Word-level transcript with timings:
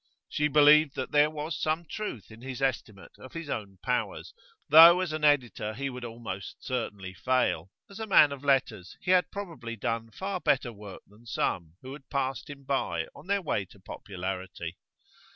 She 0.27 0.47
believed 0.47 0.95
that 0.95 1.11
there 1.11 1.29
was 1.29 1.61
some 1.61 1.85
truth 1.85 2.31
in 2.31 2.41
his 2.41 2.59
estimate 2.59 3.11
of 3.19 3.33
his 3.33 3.51
own 3.51 3.77
powers; 3.83 4.33
though 4.67 4.99
as 4.99 5.13
an 5.13 5.23
editor 5.23 5.75
he 5.75 5.91
would 5.91 6.03
almost 6.03 6.65
certainly 6.65 7.13
fail, 7.13 7.69
as 7.87 7.99
a 7.99 8.07
man 8.07 8.31
of 8.31 8.43
letters 8.43 8.97
he 8.99 9.11
had 9.11 9.29
probably 9.29 9.75
done 9.75 10.09
far 10.09 10.39
better 10.41 10.73
work 10.73 11.03
than 11.05 11.27
some 11.27 11.75
who 11.83 11.93
had 11.93 12.09
passed 12.09 12.49
him 12.49 12.63
by 12.63 13.05
on 13.15 13.27
their 13.27 13.43
way 13.43 13.63
to 13.65 13.79
popularity. 13.79 14.75